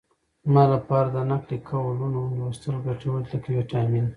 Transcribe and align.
زما 0.45 0.63
لپاره 0.73 1.07
د 1.11 1.17
نقل 1.31 1.51
قولونو 1.69 2.21
لوستل 2.37 2.75
ګټور 2.87 3.19
دي 3.23 3.29
لکه 3.33 3.49
ویټامین. 3.57 4.05